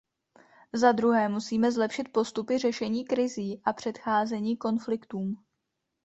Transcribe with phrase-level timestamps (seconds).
[0.73, 5.43] Za druhé, musíme zlepšit postupy řešení krizí a předcházení konfliktům.